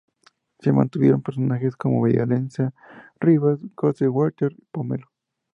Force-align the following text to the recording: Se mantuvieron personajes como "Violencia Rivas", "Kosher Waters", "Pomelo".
Se 0.61 0.71
mantuvieron 0.73 1.21
personajes 1.21 1.75
como 1.75 2.01
"Violencia 2.01 2.73
Rivas", 3.19 3.59
"Kosher 3.75 4.09
Waters", 4.09 4.57
"Pomelo". 4.71 5.11